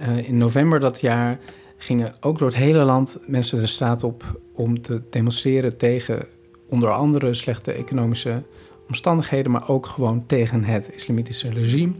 Uh, 0.00 0.08
eh, 0.08 0.28
in 0.28 0.38
november 0.38 0.80
dat 0.80 1.00
jaar 1.00 1.38
gingen 1.76 2.14
ook 2.20 2.38
door 2.38 2.48
het 2.48 2.56
hele 2.56 2.82
land 2.82 3.18
mensen 3.26 3.60
de 3.60 3.66
straat 3.66 4.02
op 4.02 4.40
om 4.54 4.82
te 4.82 5.02
demonstreren 5.10 5.76
tegen 5.76 6.26
onder 6.68 6.90
andere 6.90 7.34
slechte 7.34 7.72
economische 7.72 8.42
omstandigheden, 8.88 9.52
maar 9.52 9.68
ook 9.68 9.86
gewoon 9.86 10.26
tegen 10.26 10.64
het 10.64 10.90
islamitische 10.94 11.50
regime. 11.50 11.92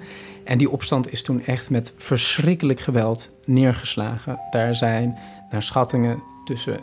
En 0.44 0.58
die 0.58 0.70
opstand 0.70 1.12
is 1.12 1.22
toen 1.22 1.44
echt 1.44 1.70
met 1.70 1.94
verschrikkelijk 1.96 2.80
geweld 2.80 3.30
neergeslagen. 3.44 4.38
Daar 4.50 4.74
zijn 4.74 5.18
naar 5.50 5.62
schattingen 5.62 6.22
tussen 6.44 6.80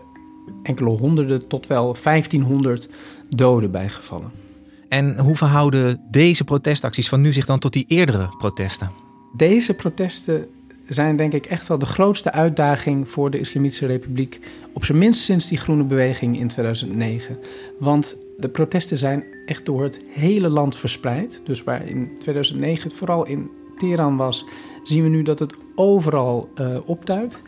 enkele 0.64 0.90
honderden 0.90 1.48
tot 1.48 1.68
wel 1.68 1.96
1500 2.04 2.90
doden 3.30 3.72
bijgevallen. 3.72 4.49
En 4.90 5.20
hoe 5.20 5.36
verhouden 5.36 6.02
deze 6.12 6.44
protestacties 6.44 7.10
van 7.10 7.22
nu 7.22 7.34
zich 7.34 7.46
dan 7.46 7.60
tot 7.60 7.74
die 7.74 7.86
eerdere 7.88 8.30
protesten? 8.38 8.92
Deze 9.36 9.74
protesten 9.74 10.48
zijn 10.88 11.16
denk 11.16 11.34
ik 11.34 11.46
echt 11.46 11.68
wel 11.68 11.80
de 11.80 11.86
grootste 11.86 12.32
uitdaging 12.32 13.10
voor 13.10 13.32
de 13.32 13.40
Islamitische 13.40 13.86
Republiek. 13.86 14.40
Op 14.74 14.86
zijn 14.86 14.98
minst 14.98 15.22
sinds 15.22 15.48
die 15.48 15.58
groene 15.58 15.84
beweging 15.84 16.40
in 16.40 16.48
2009. 16.48 17.38
Want 17.80 18.16
de 18.38 18.50
protesten 18.50 18.98
zijn 18.98 19.24
echt 19.46 19.66
door 19.66 19.84
het 19.84 20.06
hele 20.10 20.50
land 20.50 20.76
verspreid. 20.76 21.42
Dus 21.44 21.64
waar 21.64 21.88
in 21.88 22.10
2009 22.20 22.92
vooral 22.92 23.26
in 23.26 23.50
Teheran 23.78 24.18
was, 24.18 24.46
zien 24.84 25.04
we 25.04 25.10
nu 25.10 25.24
dat 25.24 25.40
het 25.40 25.56
overal 25.76 26.50
uh, 26.62 26.78
opduikt. 26.86 27.42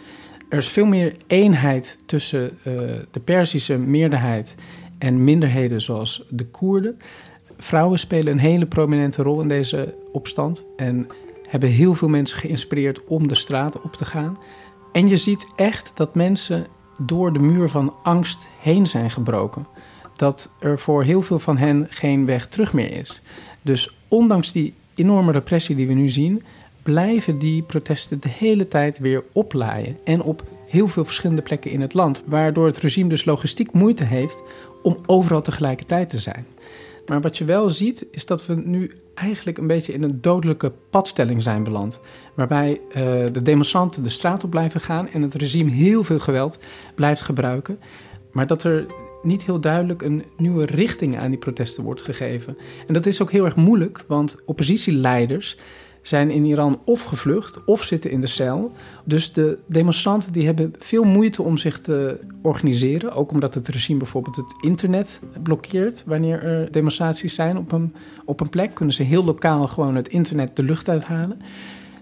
Er 0.50 0.58
is 0.58 0.68
veel 0.68 0.86
meer 0.86 1.16
eenheid 1.28 1.98
tussen 2.06 2.44
uh, 2.44 2.74
de 3.12 3.20
Perzische 3.24 3.78
meerderheid 3.78 4.56
en 4.98 5.24
minderheden 5.24 5.82
zoals 5.82 6.24
de 6.30 6.46
Koerden. 6.46 6.98
Vrouwen 7.62 8.00
spelen 8.00 8.34
een 8.34 8.40
hele 8.40 8.66
prominente 8.66 9.22
rol 9.22 9.42
in 9.42 9.48
deze 9.48 9.96
opstand 10.12 10.66
en 10.76 11.08
hebben 11.50 11.70
heel 11.70 11.94
veel 11.94 12.08
mensen 12.08 12.38
geïnspireerd 12.38 13.04
om 13.08 13.28
de 13.28 13.36
straat 13.36 13.82
op 13.82 13.96
te 13.96 14.06
gaan. 14.06 14.38
En 14.92 15.08
je 15.08 15.18
ziet 15.18 15.48
echt 15.56 15.92
dat 15.96 16.16
mensen 16.16 16.68
door 17.02 17.34
de 17.34 17.40
muur 17.40 17.70
van 17.70 17.94
angst 18.04 18.48
heen 18.60 18.86
zijn 18.86 19.12
gebroken. 19.12 19.68
Dat 20.16 20.50
er 20.60 20.80
voor 20.80 21.04
heel 21.04 21.22
veel 21.22 21.40
van 21.40 21.58
hen 21.58 21.88
geen 21.90 22.26
weg 22.26 22.48
terug 22.48 22.74
meer 22.74 22.92
is. 22.92 23.22
Dus 23.62 23.96
ondanks 24.08 24.52
die 24.52 24.74
enorme 24.96 25.32
repressie 25.32 25.76
die 25.76 25.88
we 25.88 25.94
nu 25.94 26.10
zien, 26.10 26.44
blijven 26.84 27.40
die 27.40 27.64
protesten 27.64 28.22
de 28.22 28.30
hele 28.30 28.68
tijd 28.68 28.98
weer 28.98 29.24
oplaaien. 29.34 29.98
En 30.04 30.22
op 30.22 30.44
heel 30.68 30.88
veel 30.88 31.06
verschillende 31.06 31.42
plekken 31.42 31.72
in 31.72 31.82
het 31.82 31.94
land. 31.94 32.24
Waardoor 32.26 32.66
het 32.66 32.78
regime 32.78 33.10
dus 33.10 33.26
logistiek 33.26 33.72
moeite 33.74 34.04
heeft 34.04 34.42
om 34.84 34.98
overal 35.06 35.42
tegelijkertijd 35.42 36.10
te 36.10 36.20
zijn. 36.20 36.46
Maar 37.06 37.22
wat 37.22 37.38
je 37.38 37.46
wel 37.46 37.70
ziet, 37.70 38.06
is 38.12 38.26
dat 38.26 38.46
we 38.46 38.54
nu 38.56 38.92
eigenlijk 39.14 39.58
een 39.58 39.68
beetje 39.68 39.94
in 39.94 40.04
een 40.04 40.22
dodelijke 40.22 40.72
padstelling 40.90 41.42
zijn 41.42 41.64
beland. 41.64 42.00
Waarbij 42.34 42.72
uh, 42.90 42.94
de 43.32 43.42
demonstranten 43.42 44.04
de 44.04 44.10
straat 44.10 44.44
op 44.44 44.50
blijven 44.50 44.82
gaan 44.82 45.08
en 45.08 45.22
het 45.22 45.36
regime 45.36 45.72
heel 45.72 46.04
veel 46.04 46.20
geweld 46.20 46.60
blijft 46.96 47.22
gebruiken. 47.22 47.80
Maar 48.32 48.48
dat 48.48 48.64
er 48.64 48.86
niet 49.22 49.44
heel 49.44 49.60
duidelijk 49.60 50.02
een 50.02 50.24
nieuwe 50.38 50.66
richting 50.66 51.18
aan 51.18 51.30
die 51.30 51.40
protesten 51.40 51.84
wordt 51.84 52.02
gegeven. 52.02 52.58
En 52.88 52.94
dat 52.94 53.06
is 53.06 53.22
ook 53.22 53.32
heel 53.32 53.46
erg 53.46 53.56
moeilijk, 53.56 54.04
want 54.08 54.36
oppositieleiders 54.46 55.58
zijn 56.02 56.32
in 56.32 56.46
Iran 56.46 56.82
of 56.86 57.02
gevlucht 57.02 57.64
of 57.66 57.84
zitten 57.84 58.12
in 58.12 58.22
de 58.22 58.28
cel. 58.28 58.72
Dus 59.06 59.34
de 59.34 59.60
demonstranten 59.68 60.34
die 60.34 60.46
hebben 60.46 60.74
veel 60.80 61.04
moeite 61.04 61.42
om 61.42 61.58
zich 61.58 61.80
te 61.80 62.20
organiseren. 62.42 63.14
Ook 63.14 63.32
omdat 63.32 63.54
het 63.54 63.68
regime 63.68 64.00
bijvoorbeeld 64.00 64.36
het 64.36 64.54
internet 64.62 65.20
blokkeert 65.44 66.04
wanneer 66.06 66.44
er 66.44 66.72
demonstraties 66.72 67.36
zijn 67.36 67.58
op 67.58 67.72
een, 67.72 67.94
op 68.26 68.40
een 68.40 68.50
plek. 68.50 68.74
Kunnen 68.74 68.94
ze 68.94 69.04
heel 69.04 69.24
lokaal 69.24 69.68
gewoon 69.68 69.96
het 69.96 70.08
internet 70.08 70.56
de 70.56 70.64
lucht 70.64 70.90
uithalen. 70.90 71.42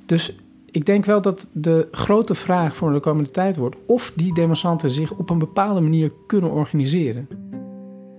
Dus 0.05 0.35
ik 0.71 0.85
denk 0.85 1.05
wel 1.05 1.21
dat 1.21 1.47
de 1.51 1.87
grote 1.91 2.35
vraag 2.35 2.75
voor 2.75 2.93
de 2.93 2.99
komende 2.99 3.31
tijd 3.31 3.57
wordt 3.57 3.75
of 3.85 4.11
die 4.15 4.33
demonstranten 4.33 4.89
zich 4.89 5.11
op 5.11 5.29
een 5.29 5.39
bepaalde 5.39 5.81
manier 5.81 6.11
kunnen 6.27 6.51
organiseren. 6.51 7.27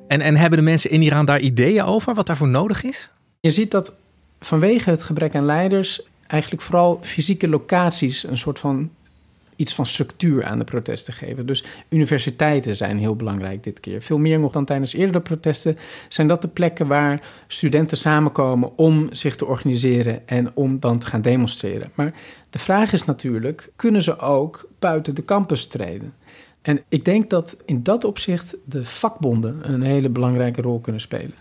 En, 0.08 0.20
en 0.20 0.36
hebben 0.36 0.58
de 0.58 0.64
mensen 0.64 0.90
in 0.90 1.02
Iran 1.02 1.24
daar 1.24 1.40
ideeën 1.40 1.84
over 1.84 2.14
wat 2.14 2.26
daarvoor 2.26 2.48
nodig 2.48 2.82
is? 2.84 3.10
Je 3.40 3.50
ziet 3.50 3.70
dat 3.70 3.96
vanwege 4.40 4.90
het 4.90 5.02
gebrek 5.02 5.34
aan 5.34 5.44
leiders 5.44 6.02
eigenlijk 6.26 6.62
vooral 6.62 6.98
fysieke 7.02 7.48
locaties 7.48 8.22
een 8.22 8.38
soort 8.38 8.58
van 8.58 8.90
iets 9.60 9.74
van 9.74 9.86
structuur 9.86 10.44
aan 10.44 10.58
de 10.58 10.64
protesten 10.64 11.12
geven. 11.12 11.46
Dus 11.46 11.64
universiteiten 11.88 12.76
zijn 12.76 12.98
heel 12.98 13.16
belangrijk 13.16 13.64
dit 13.64 13.80
keer. 13.80 14.02
Veel 14.02 14.18
meer 14.18 14.40
nog 14.40 14.52
dan 14.52 14.64
tijdens 14.64 14.94
eerdere 14.94 15.20
protesten 15.20 15.76
zijn 16.08 16.28
dat 16.28 16.42
de 16.42 16.48
plekken 16.48 16.86
waar 16.86 17.22
studenten 17.46 17.96
samenkomen 17.96 18.78
om 18.78 19.08
zich 19.12 19.36
te 19.36 19.46
organiseren 19.46 20.28
en 20.28 20.50
om 20.54 20.80
dan 20.80 20.98
te 20.98 21.06
gaan 21.06 21.22
demonstreren. 21.22 21.90
Maar 21.94 22.12
de 22.50 22.58
vraag 22.58 22.92
is 22.92 23.04
natuurlijk, 23.04 23.70
kunnen 23.76 24.02
ze 24.02 24.18
ook 24.18 24.68
buiten 24.78 25.14
de 25.14 25.24
campus 25.24 25.66
treden? 25.66 26.14
En 26.62 26.82
ik 26.88 27.04
denk 27.04 27.30
dat 27.30 27.56
in 27.64 27.82
dat 27.82 28.04
opzicht 28.04 28.56
de 28.64 28.84
vakbonden 28.84 29.72
een 29.72 29.82
hele 29.82 30.08
belangrijke 30.08 30.62
rol 30.62 30.80
kunnen 30.80 31.00
spelen. 31.00 31.34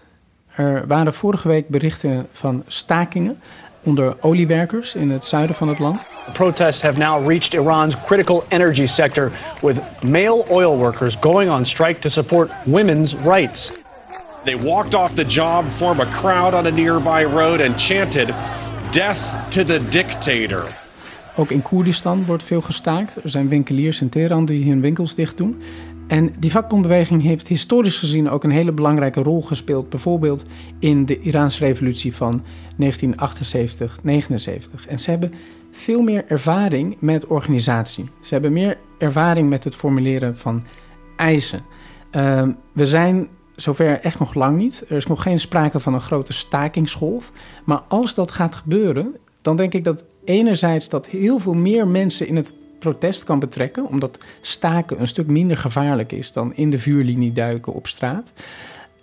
Er 0.55 0.87
waren 0.87 1.13
vorige 1.13 1.47
week 1.47 1.67
berichten 1.67 2.27
van 2.31 2.63
stakingen 2.67 3.39
onder 3.83 4.15
oliewerkers 4.19 4.95
in 4.95 5.09
het 5.09 5.25
zuiden 5.25 5.55
van 5.55 5.67
het 5.67 5.79
land. 5.79 6.07
The 6.25 6.31
protests 6.31 6.81
have 6.81 6.99
now 6.99 7.27
reached 7.27 7.53
Iran's 7.53 7.95
critical 8.05 8.43
energy 8.47 8.85
sector 8.85 9.31
with 9.61 9.77
male 10.01 10.45
oil 10.49 10.77
workers 10.77 11.17
going 11.19 11.51
on 11.51 11.65
strike 11.65 11.99
to 11.99 12.09
support 12.09 12.51
women's 12.65 13.15
rights. 13.23 13.71
They 14.43 14.57
walked 14.57 14.93
off 14.93 15.13
the 15.13 15.25
job, 15.25 15.67
formed 15.67 16.01
a 16.01 16.09
crowd 16.09 16.53
on 16.53 16.65
a 16.65 16.71
nearby 16.71 17.23
road 17.23 17.61
and 17.61 17.81
chanted 17.81 18.33
death 18.91 19.49
to 19.49 19.63
the 19.63 19.79
dictator. 19.89 20.77
Ook 21.35 21.51
in 21.51 21.61
Koerdistan 21.61 22.25
wordt 22.25 22.43
veel 22.43 22.61
gestaakt. 22.61 23.23
Er 23.23 23.29
zijn 23.29 23.49
winkeliers 23.49 24.01
in 24.01 24.09
Teheran 24.09 24.45
die 24.45 24.69
hun 24.69 24.81
winkels 24.81 25.15
dicht 25.15 25.37
doen. 25.37 25.61
En 26.09 26.33
die 26.39 26.51
vakbondbeweging 26.51 27.21
heeft 27.21 27.47
historisch 27.47 27.97
gezien 27.97 28.29
ook 28.29 28.43
een 28.43 28.49
hele 28.49 28.71
belangrijke 28.71 29.21
rol 29.21 29.41
gespeeld, 29.41 29.89
bijvoorbeeld 29.89 30.45
in 30.79 31.05
de 31.05 31.19
Iraanse 31.19 31.65
revolutie 31.65 32.15
van 32.15 32.41
1978-79. 32.41 32.45
En 34.87 34.99
ze 34.99 35.09
hebben 35.09 35.33
veel 35.71 36.01
meer 36.01 36.25
ervaring 36.27 36.95
met 36.99 37.27
organisatie. 37.27 38.09
Ze 38.21 38.33
hebben 38.33 38.53
meer 38.53 38.77
ervaring 38.97 39.49
met 39.49 39.63
het 39.63 39.75
formuleren 39.75 40.37
van 40.37 40.63
eisen. 41.15 41.61
Uh, 42.15 42.47
we 42.73 42.85
zijn 42.85 43.27
zover 43.55 43.99
echt 43.99 44.19
nog 44.19 44.33
lang 44.33 44.57
niet. 44.57 44.83
Er 44.87 44.95
is 44.95 45.05
nog 45.05 45.21
geen 45.21 45.39
sprake 45.39 45.79
van 45.79 45.93
een 45.93 46.01
grote 46.01 46.33
stakingsgolf. 46.33 47.31
Maar 47.65 47.81
als 47.87 48.13
dat 48.13 48.31
gaat 48.31 48.55
gebeuren, 48.55 49.15
dan 49.41 49.55
denk 49.55 49.73
ik 49.73 49.83
dat 49.83 50.03
enerzijds 50.23 50.89
dat 50.89 51.07
heel 51.07 51.39
veel 51.39 51.53
meer 51.53 51.87
mensen 51.87 52.27
in 52.27 52.35
het 52.35 52.53
protest 52.79 53.23
kan 53.23 53.39
betrekken, 53.39 53.87
omdat 53.87 54.17
staken 54.41 55.01
een 55.01 55.07
stuk 55.07 55.27
minder 55.27 55.57
gevaarlijk 55.57 56.11
is 56.11 56.31
dan 56.31 56.55
in 56.55 56.69
de 56.69 56.79
vuurlinie 56.79 57.31
duiken 57.31 57.73
op 57.73 57.87
straat. 57.87 58.31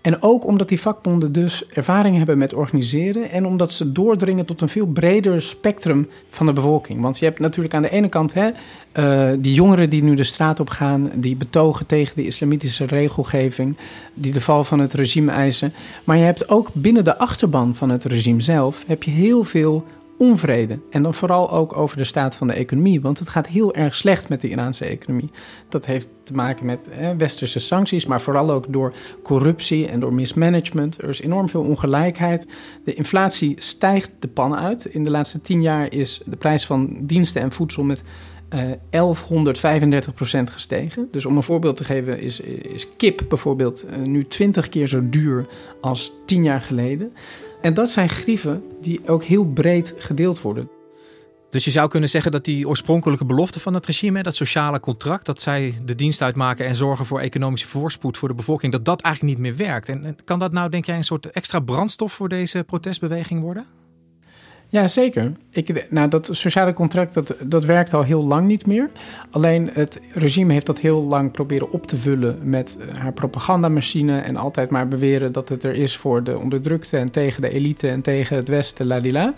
En 0.06 0.22
ook 0.22 0.46
omdat 0.46 0.68
die 0.68 0.80
vakbonden 0.80 1.32
dus 1.32 1.66
ervaring 1.66 2.16
hebben 2.16 2.38
met 2.38 2.54
organiseren 2.54 3.30
en 3.30 3.46
omdat 3.46 3.72
ze 3.72 3.92
doordringen 3.92 4.46
tot 4.46 4.60
een 4.60 4.68
veel 4.68 4.86
breder 4.86 5.42
spectrum 5.42 6.08
van 6.30 6.46
de 6.46 6.52
bevolking. 6.52 7.00
Want 7.00 7.18
je 7.18 7.24
hebt 7.24 7.38
natuurlijk 7.38 7.74
aan 7.74 7.82
de 7.82 7.90
ene 7.90 8.08
kant 8.08 8.34
hè, 8.34 8.50
uh, 8.94 9.36
die 9.38 9.54
jongeren 9.54 9.90
die 9.90 10.02
nu 10.02 10.14
de 10.14 10.24
straat 10.24 10.60
op 10.60 10.68
gaan, 10.68 11.10
die 11.14 11.36
betogen 11.36 11.86
tegen 11.86 12.16
de 12.16 12.26
islamitische 12.26 12.84
regelgeving, 12.84 13.76
die 14.14 14.32
de 14.32 14.40
val 14.40 14.64
van 14.64 14.78
het 14.78 14.92
regime 14.92 15.32
eisen. 15.32 15.72
Maar 16.04 16.16
je 16.16 16.24
hebt 16.24 16.48
ook 16.48 16.68
binnen 16.72 17.04
de 17.04 17.18
achterban 17.18 17.74
van 17.74 17.90
het 17.90 18.04
regime 18.04 18.40
zelf 18.40 18.84
heb 18.86 19.02
je 19.02 19.10
heel 19.10 19.44
veel 19.44 19.84
onvrede. 20.18 20.78
En 20.90 21.02
dan 21.02 21.14
vooral 21.14 21.50
ook 21.50 21.76
over 21.76 21.96
de 21.96 22.04
staat 22.04 22.36
van 22.36 22.46
de 22.46 22.52
economie. 22.52 23.00
Want 23.00 23.18
het 23.18 23.28
gaat 23.28 23.46
heel 23.46 23.74
erg 23.74 23.94
slecht 23.94 24.28
met 24.28 24.40
de 24.40 24.48
Iraanse 24.48 24.84
economie. 24.84 25.30
Dat 25.68 25.86
heeft 25.86 26.08
te 26.22 26.34
maken 26.34 26.66
met 26.66 26.90
westerse 27.18 27.58
sancties, 27.60 28.06
maar 28.06 28.20
vooral 28.20 28.50
ook 28.50 28.72
door 28.72 28.92
corruptie 29.22 29.88
en 29.88 30.00
door 30.00 30.14
mismanagement. 30.14 31.02
Er 31.02 31.08
is 31.08 31.20
enorm 31.20 31.48
veel 31.48 31.62
ongelijkheid. 31.62 32.46
De 32.84 32.94
inflatie 32.94 33.54
stijgt 33.58 34.10
de 34.18 34.28
pan 34.28 34.56
uit. 34.56 34.84
In 34.84 35.04
de 35.04 35.10
laatste 35.10 35.42
tien 35.42 35.62
jaar 35.62 35.92
is 35.92 36.20
de 36.24 36.36
prijs 36.36 36.66
van 36.66 36.98
diensten 37.00 37.42
en 37.42 37.52
voedsel 37.52 37.82
met 37.84 38.02
uh, 38.54 38.60
1135 38.90 40.12
procent 40.12 40.50
gestegen. 40.50 41.08
Dus 41.10 41.26
om 41.26 41.36
een 41.36 41.42
voorbeeld 41.42 41.76
te 41.76 41.84
geven, 41.84 42.20
is, 42.20 42.40
is 42.40 42.88
kip 42.96 43.24
bijvoorbeeld 43.28 43.84
uh, 43.84 44.06
nu 44.06 44.26
20 44.26 44.68
keer 44.68 44.88
zo 44.88 45.08
duur 45.08 45.46
als 45.80 46.12
tien 46.26 46.42
jaar 46.42 46.60
geleden. 46.60 47.12
En 47.66 47.74
dat 47.74 47.90
zijn 47.90 48.08
grieven 48.08 48.62
die 48.80 49.08
ook 49.08 49.24
heel 49.24 49.44
breed 49.44 49.94
gedeeld 49.98 50.40
worden. 50.40 50.70
Dus 51.50 51.64
je 51.64 51.70
zou 51.70 51.88
kunnen 51.88 52.08
zeggen 52.08 52.32
dat 52.32 52.44
die 52.44 52.68
oorspronkelijke 52.68 53.24
belofte 53.24 53.60
van 53.60 53.74
het 53.74 53.86
regime, 53.86 54.22
dat 54.22 54.34
sociale 54.34 54.80
contract, 54.80 55.26
dat 55.26 55.40
zij 55.40 55.78
de 55.84 55.94
dienst 55.94 56.22
uitmaken 56.22 56.66
en 56.66 56.74
zorgen 56.74 57.06
voor 57.06 57.20
economische 57.20 57.66
voorspoed 57.66 58.16
voor 58.16 58.28
de 58.28 58.34
bevolking, 58.34 58.72
dat 58.72 58.84
dat 58.84 59.00
eigenlijk 59.00 59.34
niet 59.34 59.46
meer 59.46 59.66
werkt. 59.66 59.88
En 59.88 60.16
kan 60.24 60.38
dat 60.38 60.52
nou, 60.52 60.70
denk 60.70 60.86
jij, 60.86 60.96
een 60.96 61.04
soort 61.04 61.30
extra 61.30 61.60
brandstof 61.60 62.12
voor 62.12 62.28
deze 62.28 62.64
protestbeweging 62.66 63.40
worden? 63.40 63.66
Ja, 64.68 64.86
zeker. 64.86 65.32
Ik, 65.50 65.86
nou, 65.90 66.08
dat 66.08 66.28
sociale 66.32 66.72
contract 66.72 67.14
dat, 67.14 67.36
dat 67.40 67.64
werkt 67.64 67.94
al 67.94 68.02
heel 68.02 68.24
lang 68.24 68.46
niet 68.46 68.66
meer. 68.66 68.90
Alleen 69.30 69.70
het 69.72 70.00
regime 70.12 70.52
heeft 70.52 70.66
dat 70.66 70.80
heel 70.80 71.02
lang 71.02 71.32
proberen 71.32 71.70
op 71.70 71.86
te 71.86 71.96
vullen 71.96 72.38
met 72.42 72.76
eh, 72.80 72.98
haar 72.98 73.12
propagandamachine. 73.12 74.18
En 74.18 74.36
altijd 74.36 74.70
maar 74.70 74.88
beweren 74.88 75.32
dat 75.32 75.48
het 75.48 75.62
er 75.62 75.74
is 75.74 75.96
voor 75.96 76.24
de 76.24 76.38
onderdrukte 76.38 76.96
en 76.96 77.10
tegen 77.10 77.42
de 77.42 77.50
elite 77.50 77.88
en 77.88 78.02
tegen 78.02 78.36
het 78.36 78.48
Westen, 78.48 78.86
ladila. 78.86 79.34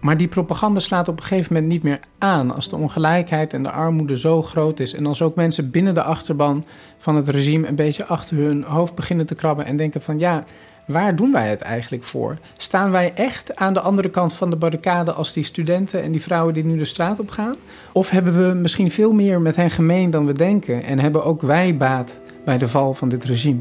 Maar 0.00 0.16
die 0.16 0.28
propaganda 0.28 0.80
slaat 0.80 1.08
op 1.08 1.18
een 1.18 1.24
gegeven 1.24 1.52
moment 1.52 1.72
niet 1.72 1.82
meer 1.82 2.00
aan. 2.18 2.54
Als 2.54 2.68
de 2.68 2.76
ongelijkheid 2.76 3.54
en 3.54 3.62
de 3.62 3.70
armoede 3.70 4.18
zo 4.18 4.42
groot 4.42 4.80
is. 4.80 4.94
En 4.94 5.06
als 5.06 5.22
ook 5.22 5.34
mensen 5.34 5.70
binnen 5.70 5.94
de 5.94 6.02
achterban 6.02 6.64
van 6.98 7.16
het 7.16 7.28
regime 7.28 7.68
een 7.68 7.74
beetje 7.74 8.06
achter 8.06 8.36
hun 8.36 8.62
hoofd 8.62 8.94
beginnen 8.94 9.26
te 9.26 9.34
krabben 9.34 9.64
en 9.64 9.76
denken 9.76 10.02
van 10.02 10.18
ja 10.18 10.44
waar 10.86 11.16
doen 11.16 11.32
wij 11.32 11.48
het 11.48 11.60
eigenlijk 11.60 12.04
voor? 12.04 12.38
Staan 12.56 12.90
wij 12.90 13.12
echt 13.14 13.56
aan 13.56 13.74
de 13.74 13.80
andere 13.80 14.10
kant 14.10 14.34
van 14.34 14.50
de 14.50 14.56
barricade 14.56 15.12
als 15.12 15.32
die 15.32 15.44
studenten 15.44 16.02
en 16.02 16.12
die 16.12 16.22
vrouwen 16.22 16.54
die 16.54 16.64
nu 16.64 16.76
de 16.76 16.84
straat 16.84 17.18
op 17.18 17.30
gaan? 17.30 17.54
Of 17.92 18.10
hebben 18.10 18.48
we 18.48 18.54
misschien 18.54 18.90
veel 18.90 19.12
meer 19.12 19.40
met 19.40 19.56
hen 19.56 19.70
gemeen 19.70 20.10
dan 20.10 20.26
we 20.26 20.32
denken 20.32 20.82
en 20.82 20.98
hebben 20.98 21.24
ook 21.24 21.42
wij 21.42 21.76
baat 21.76 22.20
bij 22.44 22.58
de 22.58 22.68
val 22.68 22.94
van 22.94 23.08
dit 23.08 23.24
regime? 23.24 23.60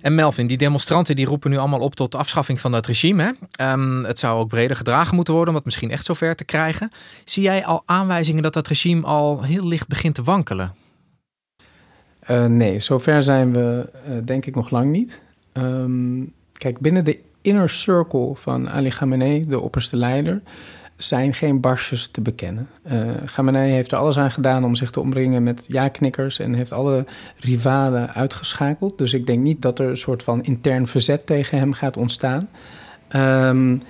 En 0.00 0.14
Melvin, 0.14 0.46
die 0.46 0.56
demonstranten 0.56 1.16
die 1.16 1.26
roepen 1.26 1.50
nu 1.50 1.56
allemaal 1.56 1.80
op 1.80 1.94
tot 1.94 2.12
de 2.12 2.18
afschaffing 2.18 2.60
van 2.60 2.72
dat 2.72 2.86
regime. 2.86 3.22
Hè? 3.22 3.30
Ehm, 3.52 4.02
het 4.02 4.18
zou 4.18 4.40
ook 4.40 4.48
breder 4.48 4.76
gedragen 4.76 5.14
moeten 5.14 5.34
worden 5.34 5.50
om 5.50 5.56
het 5.56 5.64
misschien 5.64 5.90
echt 5.90 6.04
zover 6.04 6.36
te 6.36 6.44
krijgen. 6.44 6.90
Zie 7.24 7.42
jij 7.42 7.64
al 7.64 7.82
aanwijzingen 7.86 8.42
dat 8.42 8.52
dat 8.52 8.68
regime 8.68 9.06
al 9.06 9.42
heel 9.42 9.66
licht 9.66 9.88
begint 9.88 10.14
te 10.14 10.22
wankelen? 10.22 10.74
Uh, 12.30 12.44
nee, 12.44 12.78
zover 12.78 13.22
zijn 13.22 13.52
we 13.52 13.90
uh, 14.08 14.16
denk 14.24 14.46
ik 14.46 14.54
nog 14.54 14.70
lang 14.70 14.90
niet. 14.90 15.20
Um, 15.52 16.32
kijk, 16.52 16.80
binnen 16.80 17.04
de 17.04 17.18
inner 17.40 17.68
circle 17.68 18.34
van 18.34 18.70
Ali 18.70 18.88
Khamenei, 18.88 19.46
de 19.48 19.60
opperste 19.60 19.96
leider, 19.96 20.40
zijn 20.96 21.34
geen 21.34 21.60
barsjes 21.60 22.08
te 22.08 22.20
bekennen. 22.20 22.68
Uh, 22.92 23.00
Khamenei 23.24 23.70
heeft 23.70 23.92
er 23.92 23.98
alles 23.98 24.18
aan 24.18 24.30
gedaan 24.30 24.64
om 24.64 24.74
zich 24.74 24.90
te 24.90 25.00
omringen 25.00 25.42
met 25.42 25.64
ja-knikkers 25.68 26.38
en 26.38 26.54
heeft 26.54 26.72
alle 26.72 27.04
rivalen 27.38 28.14
uitgeschakeld. 28.14 28.98
Dus 28.98 29.12
ik 29.12 29.26
denk 29.26 29.42
niet 29.42 29.62
dat 29.62 29.78
er 29.78 29.88
een 29.88 29.96
soort 29.96 30.22
van 30.22 30.42
intern 30.42 30.86
verzet 30.86 31.26
tegen 31.26 31.58
hem 31.58 31.72
gaat 31.72 31.96
ontstaan. 31.96 32.48
Um, 33.16 33.80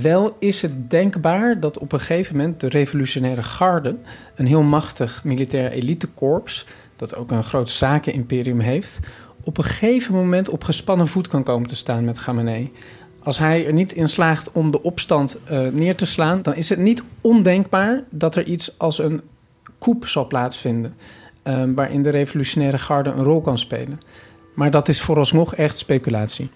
wel 0.00 0.36
is 0.38 0.62
het 0.62 0.90
denkbaar 0.90 1.60
dat 1.60 1.78
op 1.78 1.92
een 1.92 2.00
gegeven 2.00 2.36
moment 2.36 2.60
de 2.60 2.68
revolutionaire 2.68 3.42
garde, 3.42 3.96
een 4.34 4.46
heel 4.46 4.62
machtig 4.62 5.24
militair 5.24 5.70
elitekorps, 5.70 6.66
dat 6.96 7.16
ook 7.16 7.30
een 7.30 7.44
groot 7.44 7.70
zakenimperium 7.70 8.60
heeft, 8.60 8.98
op 9.44 9.58
een 9.58 9.64
gegeven 9.64 10.14
moment 10.14 10.48
op 10.48 10.64
gespannen 10.64 11.06
voet 11.06 11.28
kan 11.28 11.42
komen 11.42 11.68
te 11.68 11.76
staan 11.76 12.04
met 12.04 12.20
Khamenei. 12.20 12.72
Als 13.22 13.38
hij 13.38 13.66
er 13.66 13.72
niet 13.72 13.92
in 13.92 14.08
slaagt 14.08 14.52
om 14.52 14.70
de 14.70 14.82
opstand 14.82 15.38
uh, 15.50 15.66
neer 15.68 15.96
te 15.96 16.06
slaan, 16.06 16.42
dan 16.42 16.54
is 16.54 16.68
het 16.68 16.78
niet 16.78 17.02
ondenkbaar 17.20 18.04
dat 18.10 18.36
er 18.36 18.44
iets 18.44 18.78
als 18.78 18.98
een 18.98 19.22
coup 19.78 20.06
zal 20.06 20.26
plaatsvinden. 20.26 20.94
Uh, 21.44 21.62
waarin 21.74 22.02
de 22.02 22.10
revolutionaire 22.10 22.78
garde 22.78 23.10
een 23.10 23.24
rol 23.24 23.40
kan 23.40 23.58
spelen. 23.58 23.98
Maar 24.54 24.70
dat 24.70 24.88
is 24.88 25.00
vooralsnog 25.00 25.54
echt 25.54 25.78
speculatie. 25.78 26.50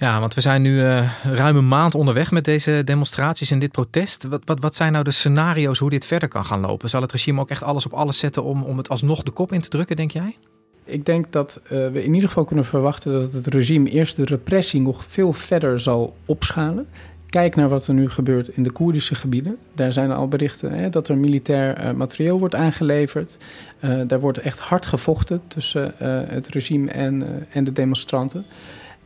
Ja, 0.00 0.20
want 0.20 0.34
we 0.34 0.40
zijn 0.40 0.62
nu 0.62 0.74
uh, 0.74 1.10
ruim 1.22 1.56
een 1.56 1.68
maand 1.68 1.94
onderweg 1.94 2.30
met 2.30 2.44
deze 2.44 2.82
demonstraties 2.84 3.50
en 3.50 3.58
dit 3.58 3.72
protest. 3.72 4.24
Wat, 4.24 4.42
wat, 4.44 4.60
wat 4.60 4.74
zijn 4.74 4.92
nou 4.92 5.04
de 5.04 5.10
scenario's 5.10 5.78
hoe 5.78 5.90
dit 5.90 6.06
verder 6.06 6.28
kan 6.28 6.44
gaan 6.44 6.60
lopen? 6.60 6.88
Zal 6.88 7.02
het 7.02 7.12
regime 7.12 7.40
ook 7.40 7.50
echt 7.50 7.62
alles 7.62 7.86
op 7.86 7.92
alles 7.92 8.18
zetten 8.18 8.44
om, 8.44 8.62
om 8.62 8.76
het 8.76 8.88
alsnog 8.88 9.22
de 9.22 9.30
kop 9.30 9.52
in 9.52 9.60
te 9.60 9.68
drukken, 9.68 9.96
denk 9.96 10.10
jij? 10.10 10.36
Ik 10.84 11.06
denk 11.06 11.32
dat 11.32 11.60
uh, 11.64 11.70
we 11.70 12.04
in 12.04 12.14
ieder 12.14 12.28
geval 12.28 12.44
kunnen 12.44 12.64
verwachten 12.64 13.12
dat 13.12 13.32
het 13.32 13.46
regime 13.46 13.90
eerst 13.90 14.16
de 14.16 14.24
repressie 14.24 14.80
nog 14.80 15.04
veel 15.08 15.32
verder 15.32 15.80
zal 15.80 16.16
opschalen. 16.24 16.86
Kijk 17.26 17.56
naar 17.56 17.68
wat 17.68 17.86
er 17.86 17.94
nu 17.94 18.10
gebeurt 18.10 18.48
in 18.48 18.62
de 18.62 18.70
Koerdische 18.70 19.14
gebieden. 19.14 19.56
Daar 19.74 19.92
zijn 19.92 20.12
al 20.12 20.28
berichten 20.28 20.72
hè, 20.72 20.88
dat 20.88 21.08
er 21.08 21.18
militair 21.18 21.84
uh, 21.84 21.92
materieel 21.92 22.38
wordt 22.38 22.54
aangeleverd. 22.54 23.36
Uh, 23.80 24.00
daar 24.06 24.20
wordt 24.20 24.38
echt 24.38 24.58
hard 24.58 24.86
gevochten 24.86 25.40
tussen 25.46 25.94
het 26.28 26.48
regime 26.48 26.90
en, 26.90 27.46
en 27.50 27.64
de 27.64 27.72
demonstranten. 27.72 28.44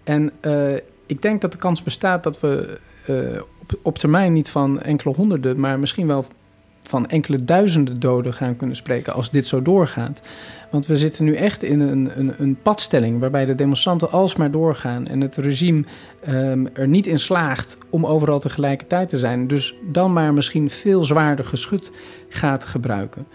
En 0.04 0.32
ik 1.06 1.23
denk 1.23 1.40
dat 1.40 1.52
de 1.52 1.58
kans 1.58 1.82
bestaat 1.82 2.23
dat 2.23 2.40
we 2.40 2.78
op, 3.61 3.78
op 3.82 3.99
termijn 3.99 4.32
niet 4.32 4.49
van 4.49 4.80
enkele 4.80 5.14
honderden, 5.14 5.61
maar 5.61 5.78
misschien 5.78 6.06
wel 6.06 6.25
van 6.88 7.06
enkele 7.06 7.44
duizenden 7.44 8.00
doden 8.00 8.32
gaan 8.32 8.56
kunnen 8.56 8.76
spreken 8.76 9.12
als 9.12 9.30
dit 9.30 9.46
zo 9.46 9.62
doorgaat. 9.62 10.23
Want 10.70 10.87
we 10.87 10.96
zitten 10.96 11.25
nu 11.25 11.34
echt 11.34 11.62
in 11.62 11.80
een, 11.80 12.11
een, 12.18 12.34
een 12.38 12.56
padstelling 12.62 13.20
waarbij 13.20 13.44
de 13.44 13.54
demonstranten 13.54 14.11
alsmaar 14.11 14.50
doorgaan 14.50 15.06
en 15.06 15.20
het 15.20 15.37
regime 15.37 15.84
um, 16.28 16.68
er 16.73 16.88
niet 16.88 17.06
in 17.06 17.18
slaagt 17.18 17.76
om 17.90 18.06
overal 18.06 18.40
tegelijkertijd 18.40 19.08
te 19.08 19.18
zijn. 19.18 19.46
Dus 19.46 19.75
dan 19.92 20.12
maar 20.12 20.34
misschien 20.34 20.70
veel 20.70 21.04
zwaarder 21.04 21.44
geschut 21.44 21.90
gaat 22.28 22.64
gebruiken. 22.64 23.26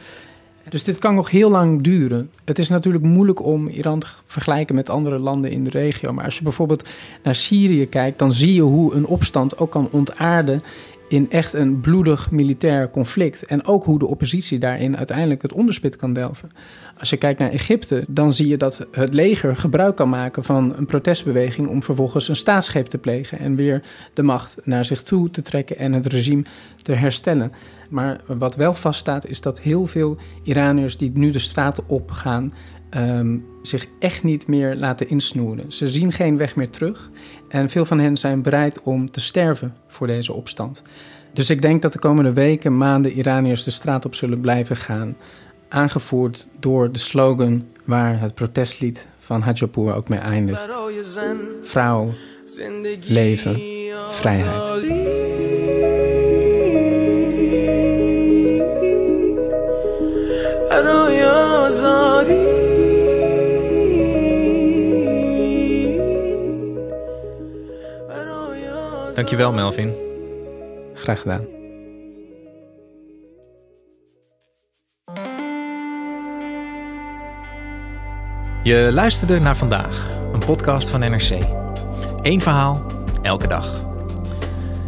Dus 0.70 0.84
dit 0.84 0.98
kan 0.98 1.16
nog 1.16 1.30
heel 1.30 1.52
lang 1.52 1.82
duren. 1.82 2.30
Het 2.46 2.58
is 2.58 2.70
natuurlijk 2.70 3.04
moeilijk 3.04 3.44
om 3.44 3.68
Iran 3.68 4.00
te 4.00 4.08
vergelijken 4.26 4.76
met 4.76 4.90
andere 4.90 5.20
landen 5.20 5.52
in 5.52 5.64
de 5.64 5.70
regio. 5.70 6.14
Maar 6.14 6.26
als 6.26 6.38
je 6.38 6.44
bijvoorbeeld 6.44 6.90
naar 7.24 7.36
Syrië 7.36 7.86
kijkt, 7.86 8.20
dan 8.20 8.34
zie 8.34 8.54
je 8.54 8.62
hoe 8.62 8.94
een 8.94 9.06
opstand 9.06 9.58
ook 9.58 9.72
kan 9.72 9.88
ontaarden 9.92 10.62
in 11.10 11.32
echt 11.32 11.54
een 11.54 11.80
bloedig 11.80 12.32
militair 12.32 12.90
conflict. 12.90 13.46
En 13.46 13.66
ook 13.66 13.84
hoe 13.84 14.00
de 14.00 14.08
oppositie 14.08 14.60
daarin 14.60 14.98
uiteindelijk 14.98 15.42
het 15.42 15.54
onderspit 15.54 15.96
kan 15.96 16.14
delven. 16.14 16.52
Als 16.98 17.10
je 17.10 17.18
kijkt 17.18 17.40
naar 17.40 17.50
Egypte, 17.50 18.06
dan 18.08 18.34
zie 18.34 18.48
je 18.48 18.58
dat 18.58 18.88
het 18.92 19.14
leger 19.14 19.56
gebruik 19.56 19.96
kan 19.96 20.10
maken 20.10 20.44
van 20.44 20.74
een 20.78 20.86
protestbeweging 20.86 21.68
om 21.68 21.84
vervolgens 21.84 22.28
een 22.28 22.36
staatsgreep 22.36 22.88
te 22.88 22.98
plegen 22.98 23.40
en 23.40 23.56
weer 23.56 23.82
de 24.14 24.24
macht 24.24 24.58
naar 24.64 24.86
zich 24.86 25.04
toe 25.04 25.30
te 25.30 25.42
trekken 25.42 25.78
en 25.78 25.94
het 25.94 26.06
regime 26.06 26.44
te 26.82 26.94
herstellen. 26.94 27.52
Maar 27.90 28.22
wat 28.26 28.56
wel 28.56 28.74
vaststaat 28.74 29.28
is 29.28 29.42
dat 29.42 29.60
heel 29.60 29.86
veel 29.86 30.18
Iraniërs 30.44 30.98
die 30.98 31.12
nu 31.14 31.32
de 31.32 31.40
straten 31.40 31.84
opgaan, 31.88 32.52
um, 32.98 33.46
zich 33.62 33.86
echt 34.00 34.24
niet 34.24 34.48
meer 34.48 34.76
laten 34.76 35.10
insnoeren. 35.10 35.72
Ze 35.72 35.88
zien 35.88 36.12
geen 36.12 36.38
weg 36.38 36.56
meer 36.56 36.70
terug 36.70 37.10
en 37.48 37.70
veel 37.70 37.86
van 37.86 38.00
hen 38.00 38.18
zijn 38.18 38.42
bereid 38.42 38.82
om 38.82 39.12
te 39.12 39.20
sterven 39.20 39.76
voor 39.88 40.08
deze 40.08 40.34
opstand. 40.34 40.82
Dus 41.34 41.50
ik 41.50 41.62
denk 41.62 41.82
dat 41.82 41.94
de 41.94 42.00
komende 42.00 42.34
weken, 42.34 42.78
maanden 42.78 43.12
Iraniërs 43.12 43.64
de 43.64 43.72
straat 43.72 44.06
op 44.06 44.16
zullen 44.16 44.40
blijven 44.40 44.76
gaan. 44.76 45.18
Aangevoerd 45.70 46.48
door 46.60 46.92
de 46.92 47.00
slogan 47.00 47.66
waar 47.86 48.20
het 48.20 48.34
protestlied 48.34 49.08
van 49.18 49.42
Hajapur 49.42 49.94
ook 49.96 50.10
mee 50.10 50.20
eindigt. 50.20 50.76
Vrouw, 51.62 52.12
leven, 53.08 53.62
vrijheid. 54.10 55.19
Dankjewel, 69.14 69.52
Melvin. 69.52 69.94
Graag 70.94 71.22
gedaan. 71.22 71.42
Je 78.64 78.90
luisterde 78.92 79.40
naar 79.40 79.58
vandaag, 79.58 80.08
een 80.34 80.40
podcast 80.40 80.90
van 80.90 81.00
NRC. 81.00 81.38
Eén 82.22 82.42
verhaal, 82.42 82.82
elke 83.22 83.48
dag. 83.48 83.86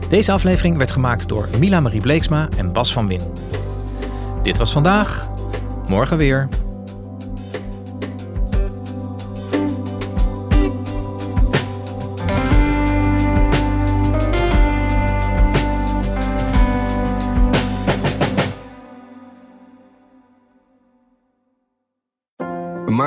Deze 0.10 0.32
aflevering 0.32 0.78
werd 0.78 0.92
gemaakt 0.92 1.30
door 1.30 1.48
Mila 1.60 1.80
Marie 1.80 2.02
Bleeksma 2.02 2.50
en 2.58 2.74
Bas 2.74 2.94
van 2.94 3.08
Win. 3.08 3.22
Dit 4.44 4.58
was 4.58 4.72
vandaag, 4.72 5.31
morgen 5.89 6.17
weer. 6.17 6.50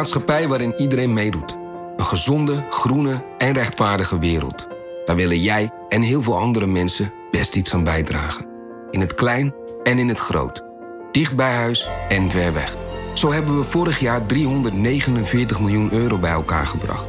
maatschappij 0.04 0.48
waarin 0.48 0.74
iedereen 0.76 1.12
meedoet. 1.12 1.56
Een 1.96 2.04
gezonde, 2.04 2.66
groene 2.70 3.24
en 3.38 3.52
rechtvaardige 3.52 4.18
wereld. 4.18 4.66
Daar 5.04 5.16
willen 5.16 5.40
jij 5.40 5.70
en 5.88 6.02
heel 6.02 6.22
veel 6.22 6.38
andere 6.38 6.66
mensen 6.66 7.12
best 7.30 7.56
iets 7.56 7.74
aan 7.74 7.84
bijdragen. 7.84 8.46
In 8.90 9.00
het 9.00 9.14
klein 9.14 9.54
en 9.82 9.98
in 9.98 10.08
het 10.08 10.18
groot. 10.18 10.73
Dicht 11.14 11.36
bij 11.36 11.54
huis 11.54 11.88
en 12.08 12.30
ver 12.30 12.52
weg. 12.52 12.76
Zo 13.12 13.32
hebben 13.32 13.58
we 13.58 13.64
vorig 13.64 14.00
jaar 14.00 14.26
349 14.26 15.60
miljoen 15.60 15.92
euro 15.92 16.18
bij 16.18 16.30
elkaar 16.30 16.66
gebracht. 16.66 17.08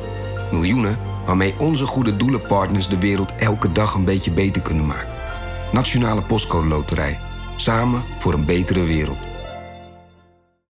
Miljoenen 0.52 0.98
waarmee 1.26 1.54
onze 1.60 1.86
goede 1.86 2.18
doelenpartners 2.18 2.88
de 2.88 2.98
wereld 2.98 3.36
elke 3.36 3.72
dag 3.72 3.94
een 3.94 4.06
beetje 4.06 4.32
beter 4.32 4.62
kunnen 4.62 4.86
maken. 4.86 5.14
Nationale 5.72 6.22
Postcode 6.22 6.68
Loterij. 6.68 7.20
Samen 7.56 8.04
voor 8.20 8.34
een 8.34 8.46
betere 8.46 8.84
wereld. 8.84 9.35